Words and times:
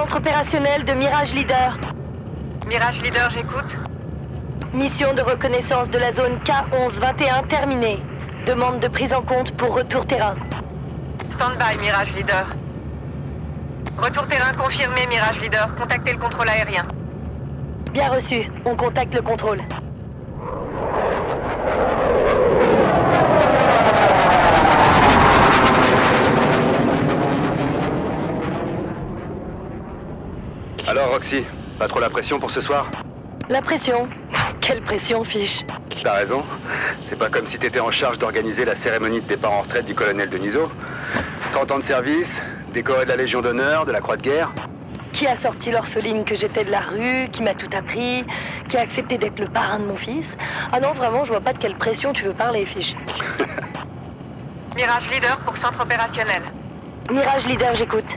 Centre 0.00 0.16
opérationnel 0.16 0.82
de 0.86 0.94
Mirage 0.94 1.34
Leader. 1.34 1.76
Mirage 2.66 3.02
Leader, 3.02 3.30
j'écoute. 3.32 3.76
Mission 4.72 5.12
de 5.12 5.20
reconnaissance 5.20 5.90
de 5.90 5.98
la 5.98 6.14
zone 6.14 6.38
K1121 6.42 7.46
terminée. 7.48 7.98
Demande 8.46 8.80
de 8.80 8.88
prise 8.88 9.12
en 9.12 9.20
compte 9.20 9.54
pour 9.58 9.76
retour 9.76 10.06
terrain. 10.06 10.36
Stand-by, 11.36 11.76
Mirage 11.82 12.14
Leader. 12.16 12.46
Retour 13.98 14.26
terrain 14.26 14.54
confirmé, 14.54 15.06
Mirage 15.06 15.38
Leader. 15.38 15.68
Contactez 15.74 16.12
le 16.12 16.18
contrôle 16.18 16.48
aérien. 16.48 16.86
Bien 17.92 18.08
reçu. 18.08 18.50
On 18.64 18.76
contacte 18.76 19.14
le 19.14 19.20
contrôle. 19.20 19.60
Alors, 30.90 31.09
Roxy, 31.20 31.44
pas 31.78 31.86
trop 31.86 32.00
la 32.00 32.08
pression 32.08 32.38
pour 32.38 32.50
ce 32.50 32.62
soir 32.62 32.90
La 33.50 33.60
pression 33.60 34.08
Quelle 34.62 34.80
pression, 34.80 35.22
fiche 35.22 35.66
T'as 36.02 36.14
raison. 36.14 36.42
C'est 37.04 37.18
pas 37.18 37.28
comme 37.28 37.44
si 37.44 37.58
t'étais 37.58 37.80
en 37.80 37.90
charge 37.90 38.18
d'organiser 38.18 38.64
la 38.64 38.74
cérémonie 38.74 39.20
de 39.20 39.26
départ 39.26 39.52
en 39.52 39.60
retraite 39.60 39.84
du 39.84 39.94
colonel 39.94 40.30
Deniso. 40.30 40.72
30 41.52 41.72
ans 41.72 41.78
de 41.78 41.82
service, 41.82 42.40
décoré 42.72 43.04
de 43.04 43.10
la 43.10 43.16
Légion 43.16 43.42
d'honneur, 43.42 43.84
de 43.84 43.92
la 43.92 44.00
Croix 44.00 44.16
de 44.16 44.22
guerre. 44.22 44.50
Qui 45.12 45.26
a 45.26 45.36
sorti 45.36 45.70
l'orpheline 45.70 46.24
que 46.24 46.34
j'étais 46.34 46.64
de 46.64 46.70
la 46.70 46.80
rue, 46.80 47.28
qui 47.30 47.42
m'a 47.42 47.52
tout 47.52 47.68
appris, 47.76 48.24
qui 48.70 48.78
a 48.78 48.80
accepté 48.80 49.18
d'être 49.18 49.40
le 49.40 49.48
parrain 49.48 49.78
de 49.78 49.84
mon 49.84 49.98
fils 49.98 50.38
Ah 50.72 50.80
non, 50.80 50.94
vraiment, 50.94 51.26
je 51.26 51.32
vois 51.32 51.42
pas 51.42 51.52
de 51.52 51.58
quelle 51.58 51.74
pression 51.74 52.14
tu 52.14 52.24
veux 52.24 52.32
parler, 52.32 52.64
fiche. 52.64 52.96
Mirage 54.74 55.10
Leader 55.10 55.36
pour 55.44 55.58
centre 55.58 55.82
opérationnel. 55.82 56.44
Mirage 57.10 57.46
Leader, 57.46 57.74
j'écoute. 57.74 58.16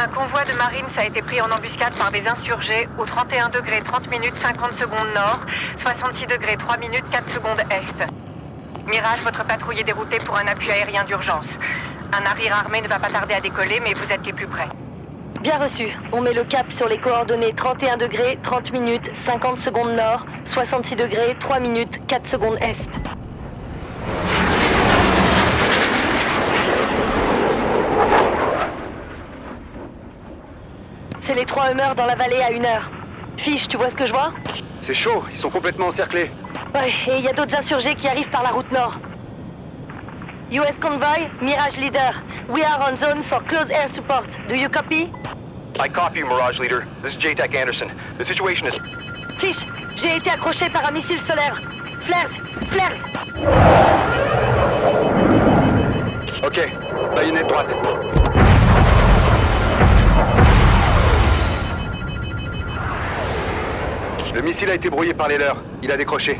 Un 0.00 0.06
convoi 0.06 0.44
de 0.44 0.52
Marines 0.52 0.86
a 0.96 1.06
été 1.06 1.20
pris 1.22 1.40
en 1.40 1.50
embuscade 1.50 1.92
par 1.94 2.12
des 2.12 2.24
insurgés 2.28 2.88
au 2.98 3.04
31 3.04 3.48
degrés 3.48 3.80
30 3.80 4.08
minutes 4.08 4.36
50 4.40 4.76
secondes 4.76 5.12
nord, 5.12 5.40
66 5.76 6.26
degrés 6.26 6.56
3 6.56 6.76
minutes 6.76 7.02
4 7.10 7.28
secondes 7.34 7.60
est. 7.68 8.88
Mirage, 8.88 9.20
votre 9.24 9.44
patrouille 9.44 9.80
est 9.80 9.84
déroutée 9.84 10.20
pour 10.20 10.36
un 10.36 10.46
appui 10.46 10.70
aérien 10.70 11.02
d'urgence. 11.02 11.48
Un 12.12 12.20
navire 12.20 12.54
armé 12.54 12.80
ne 12.80 12.86
va 12.86 13.00
pas 13.00 13.08
tarder 13.08 13.34
à 13.34 13.40
décoller, 13.40 13.80
mais 13.82 13.92
vous 13.94 14.12
êtes 14.12 14.24
les 14.24 14.32
plus 14.32 14.46
près. 14.46 14.68
Bien 15.40 15.58
reçu. 15.58 15.88
On 16.12 16.20
met 16.20 16.32
le 16.32 16.44
cap 16.44 16.70
sur 16.70 16.88
les 16.88 16.98
coordonnées 16.98 17.52
31 17.52 17.96
degrés 17.96 18.38
30 18.40 18.72
minutes 18.72 19.10
50 19.26 19.58
secondes 19.58 19.96
nord, 19.96 20.26
66 20.44 20.94
degrés 20.94 21.36
3 21.40 21.58
minutes 21.58 22.06
4 22.06 22.24
secondes 22.28 22.58
est. 22.60 23.17
trois 31.48 31.72
humeurs 31.72 31.96
dans 31.96 32.06
la 32.06 32.14
vallée 32.14 32.40
à 32.40 32.52
une 32.52 32.64
heure. 32.64 32.88
Fiche, 33.36 33.66
tu 33.66 33.76
vois 33.76 33.90
ce 33.90 33.96
que 33.96 34.06
je 34.06 34.12
vois? 34.12 34.32
C'est 34.82 34.94
chaud, 34.94 35.24
ils 35.32 35.38
sont 35.38 35.50
complètement 35.50 35.86
encerclés. 35.88 36.30
Ouais, 36.74 36.90
et 37.08 37.18
il 37.18 37.24
y 37.24 37.28
a 37.28 37.32
d'autres 37.32 37.58
insurgés 37.58 37.94
qui 37.96 38.06
arrivent 38.06 38.30
par 38.30 38.42
la 38.44 38.50
route 38.50 38.70
nord. 38.70 38.96
US 40.52 40.78
Convoy, 40.80 41.28
Mirage 41.42 41.76
Leader. 41.78 42.22
We 42.48 42.62
are 42.62 42.90
on 42.90 42.96
zone 42.96 43.22
for 43.22 43.42
close 43.44 43.68
air 43.70 43.88
support. 43.92 44.26
Do 44.48 44.54
you 44.54 44.68
copy? 44.68 45.10
I 45.80 45.88
copy 45.88 46.22
Mirage 46.22 46.58
Leader. 46.60 46.86
This 47.02 47.14
is 47.14 47.18
JTAC 47.18 47.54
Anderson. 47.54 47.90
The 48.18 48.24
situation 48.24 48.68
is... 48.68 48.78
Fiche, 49.38 49.66
j'ai 49.96 50.16
été 50.16 50.30
accroché 50.30 50.68
par 50.70 50.86
un 50.86 50.92
missile 50.92 51.18
solaire. 51.26 51.56
Flares, 52.00 52.30
flares 52.70 52.96
Ok, 56.44 56.60
baïonnette 57.14 57.48
droite. 57.48 57.68
Le 64.38 64.44
missile 64.44 64.70
a 64.70 64.74
été 64.74 64.88
brouillé 64.88 65.14
par 65.14 65.26
les 65.26 65.36
leurs. 65.36 65.56
Il 65.82 65.90
a 65.90 65.96
décroché. 65.96 66.38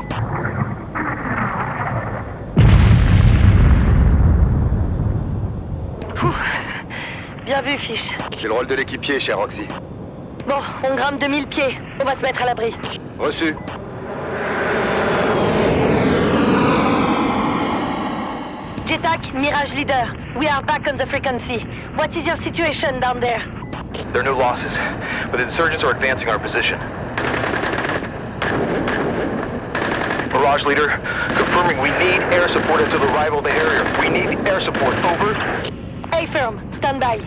Bien 7.45 7.61
vu, 7.61 7.77
Fiche. 7.77 8.11
J'ai 8.37 8.47
le 8.47 8.53
rôle 8.53 8.67
de 8.67 8.75
l'équipier, 8.75 9.19
cher 9.19 9.37
Roxy. 9.37 9.67
Bon, 10.47 10.61
on 10.89 10.95
grimpe 10.95 11.19
de 11.19 11.27
1000 11.27 11.47
pieds. 11.47 11.77
On 11.99 12.05
va 12.05 12.15
se 12.15 12.21
mettre 12.21 12.41
à 12.41 12.45
l'abri. 12.45 12.73
Reçu. 13.19 13.53
JTAC, 18.85 19.33
Mirage 19.33 19.75
Leader. 19.75 20.15
We 20.37 20.47
are 20.47 20.63
back 20.63 20.87
on 20.89 20.95
the 20.95 21.05
frequency. 21.05 21.67
What 21.97 22.15
is 22.15 22.25
your 22.25 22.37
situation 22.37 23.01
down 23.01 23.19
there? 23.19 23.41
There 24.13 24.21
are 24.21 24.23
no 24.23 24.37
losses, 24.37 24.71
but 25.31 25.39
the 25.39 25.43
insurgents 25.43 25.83
are 25.83 25.91
advancing 25.91 26.29
our 26.29 26.39
position. 26.39 26.79
Mirage 30.49 30.65
Leader, 30.65 30.87
confirming 31.37 31.79
we 31.79 31.89
need 31.91 32.21
air 32.33 32.47
support 32.47 32.81
until 32.81 32.97
the 32.97 33.05
arrival 33.13 33.37
of 33.37 33.43
the 33.43 33.51
Harrier. 33.51 33.83
We 33.99 34.09
need 34.09 34.47
air 34.47 34.59
support. 34.59 34.95
Over. 35.05 35.35
Hey 36.11 36.25
firm, 36.25 36.59
stand 36.77 36.99
by. 36.99 37.19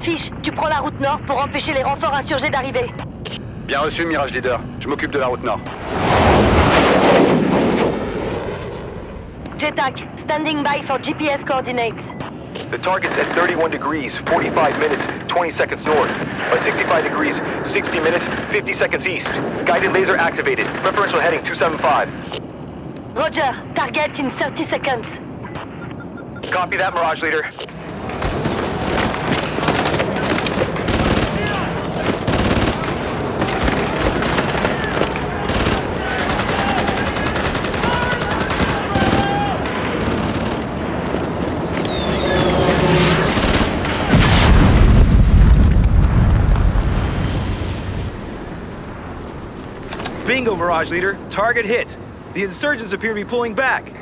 Fiche, 0.00 0.30
tu 0.42 0.50
prends 0.50 0.70
la 0.70 0.78
route 0.78 0.98
nord 0.98 1.20
pour 1.26 1.42
empêcher 1.42 1.74
les 1.74 1.82
renforts 1.82 2.14
insurgés 2.14 2.48
d'arriver. 2.48 2.90
Bien 3.66 3.80
reçu, 3.80 4.06
Mirage 4.06 4.32
Leader. 4.32 4.60
Je 4.80 4.88
m'occupe 4.88 5.10
de 5.10 5.18
la 5.18 5.26
route 5.26 5.44
nord. 5.44 5.60
JTAC, 9.58 10.08
standing 10.22 10.62
by 10.62 10.82
for 10.82 10.98
GPS 10.98 11.44
coordinates. 11.44 12.23
The 12.74 12.82
target's 12.82 13.14
at 13.18 13.32
31 13.36 13.70
degrees, 13.70 14.16
45 14.16 14.80
minutes, 14.80 15.00
20 15.28 15.52
seconds 15.52 15.84
north. 15.84 16.08
By 16.50 16.60
65 16.64 17.04
degrees, 17.04 17.36
60 17.62 18.00
minutes, 18.00 18.26
50 18.50 18.74
seconds 18.74 19.06
east. 19.06 19.28
Guided 19.64 19.92
laser 19.92 20.16
activated. 20.16 20.66
Preferential 20.82 21.20
heading 21.20 21.44
275. 21.44 22.08
Roger, 23.14 23.54
target 23.76 24.18
in 24.18 24.28
30 24.28 24.64
seconds. 24.64 25.06
Copy 26.50 26.76
that, 26.76 26.92
Mirage 26.94 27.22
Leader. 27.22 27.48
Bingo, 50.26 50.56
Mirage 50.56 50.90
Leader. 50.90 51.18
Target 51.28 51.66
hit. 51.66 51.98
The 52.32 52.44
insurgents 52.44 52.94
appear 52.94 53.10
to 53.10 53.14
be 53.14 53.24
pulling 53.24 53.54
back. 53.54 53.92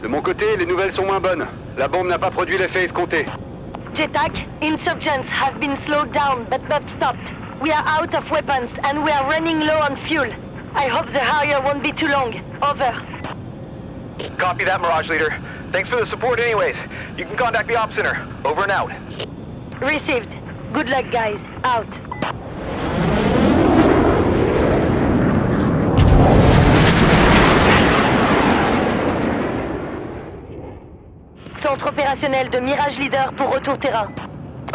De 0.00 0.08
mon 0.08 0.22
côté, 0.22 0.56
les 0.56 0.64
nouvelles 0.64 0.92
sont 0.92 1.06
moins 1.06 1.20
bonnes. 1.20 1.46
La 1.76 1.86
bombe 1.86 2.08
n'a 2.08 2.18
pas 2.18 2.30
produit 2.30 2.56
l'effet 2.56 2.84
escompté. 2.84 3.26
JTAC, 3.92 4.46
insurgents 4.62 5.28
have 5.28 5.60
been 5.60 5.76
slowed 5.84 6.12
down 6.12 6.46
but 6.48 6.66
not 6.70 6.88
stopped. 6.88 7.34
We 7.60 7.70
are 7.72 7.84
out 7.86 8.14
of 8.14 8.30
weapons 8.30 8.70
and 8.84 9.04
we 9.04 9.10
are 9.10 9.28
running 9.28 9.60
low 9.60 9.78
on 9.80 9.96
fuel. 9.96 10.32
I 10.74 10.88
hope 10.88 11.08
the 11.08 11.18
Harrier 11.18 11.60
won't 11.60 11.82
be 11.82 11.92
too 11.92 12.08
long. 12.08 12.40
Over. 12.62 12.94
Copy 14.38 14.64
that, 14.64 14.80
Mirage 14.80 15.10
Leader. 15.10 15.38
Thanks 15.72 15.90
for 15.90 15.96
the 15.96 16.06
support 16.06 16.40
anyways. 16.40 16.76
You 17.18 17.26
can 17.26 17.36
contact 17.36 17.68
the 17.68 17.76
Op 17.76 17.92
Center. 17.92 18.26
Over 18.46 18.62
and 18.62 18.72
out. 18.72 18.92
Received. 19.80 20.38
Good 20.72 20.88
luck, 20.88 21.10
guys. 21.10 21.40
Out. 21.64 22.09
Centre 31.80 31.92
opérationnel 31.92 32.50
de 32.50 32.58
Mirage 32.58 32.98
Leader 32.98 33.32
pour 33.32 33.54
retour 33.54 33.78
terrain. 33.78 34.06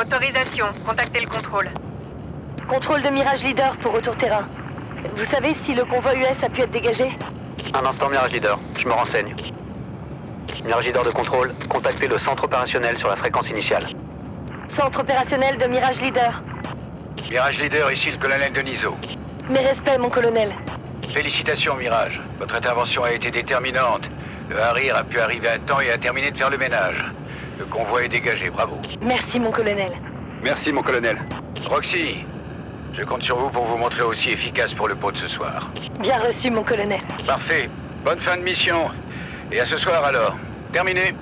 Autorisation. 0.02 0.66
Contactez 0.88 1.20
le 1.20 1.28
contrôle. 1.28 1.70
Contrôle 2.68 3.04
de 3.04 3.10
Mirage 3.10 3.44
Leader 3.44 3.78
pour 3.78 3.94
retour 3.94 4.16
terrain. 4.18 4.48
Vous 5.16 5.26
savez 5.26 5.54
si 5.54 5.76
le 5.76 5.86
convoi 5.86 6.16
US 6.16 6.44
a 6.44 6.50
pu 6.50 6.62
être 6.62 6.72
dégagé? 6.72 7.16
Un 7.76 7.86
instant, 7.86 8.10
Mirage 8.10 8.32
Leader. 8.32 8.58
Je 8.80 8.88
me 8.88 8.94
renseigne. 8.94 9.36
Mirage 10.64 10.86
Leader 10.86 11.04
de 11.04 11.12
contrôle, 11.12 11.54
contactez 11.70 12.08
le 12.08 12.18
centre 12.18 12.46
opérationnel 12.46 12.98
sur 12.98 13.10
la 13.10 13.18
fréquence 13.18 13.52
initiale. 13.52 13.88
Centre 14.70 15.02
opérationnel 15.02 15.58
de 15.58 15.66
Mirage 15.66 16.02
Leader. 16.02 16.42
Mirage 17.30 17.60
Leader, 17.60 17.92
ici 17.92 18.10
le 18.10 18.18
colonel 18.18 18.52
Deniso. 18.52 18.98
Mes 19.48 19.60
respects, 19.60 20.00
mon 20.00 20.10
colonel. 20.10 20.50
Félicitations, 21.14 21.76
Mirage. 21.76 22.20
Votre 22.40 22.56
intervention 22.56 23.04
a 23.04 23.12
été 23.12 23.30
déterminante. 23.30 24.10
Le 24.50 24.62
Harrier 24.62 24.92
a 24.92 25.04
pu 25.04 25.20
arriver 25.20 25.48
à 25.48 25.58
temps 25.58 25.80
et 25.80 25.90
a 25.90 25.98
terminé 25.98 26.32
de 26.32 26.38
faire 26.38 26.50
le 26.50 26.58
ménage. 26.58 27.04
Le 27.58 27.66
convoi 27.66 28.04
est 28.04 28.10
dégagé, 28.10 28.50
bravo. 28.50 28.78
Merci, 29.02 29.40
mon 29.40 29.52
colonel. 29.52 29.92
Merci, 30.44 30.72
mon 30.72 30.82
colonel. 30.84 31.18
Roxy, 31.68 32.26
je 32.94 33.04
compte 33.04 33.24
sur 33.24 33.38
vous 33.38 33.50
pour 33.50 33.66
vous 33.66 33.78
montrer 33.78 34.04
aussi 34.04 34.32
efficace 34.32 34.74
pour 34.74 34.88
le 34.88 34.96
pot 34.96 35.12
de 35.12 35.18
ce 35.18 35.28
soir. 35.28 35.70
Bien 36.00 36.20
reçu, 36.20 36.52
mon 36.52 36.64
colonel. 36.64 37.02
Parfait. 37.26 37.70
Bonne 38.04 38.20
fin 38.20 38.38
de 38.38 38.44
mission. 38.44 38.90
Et 39.52 39.60
à 39.60 39.66
ce 39.66 39.78
soir 39.78 40.04
alors. 40.04 40.36
Terminé. 40.72 41.16